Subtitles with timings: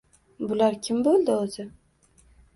[0.51, 1.69] «Bular kim bo‘ldi, o‘zi?